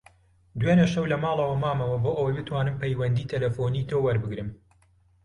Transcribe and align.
دوێنێ 0.59 0.85
شەو 0.93 1.05
لە 1.11 1.17
ماڵەوە 1.23 1.55
مامەوە 1.63 1.97
بۆ 2.03 2.11
ئەوەی 2.17 2.35
بتوانم 2.37 2.79
پەیوەندیی 2.81 3.29
تەلەفۆنیی 3.31 3.87
تۆ 3.89 3.97
وەربگرم. 4.01 4.49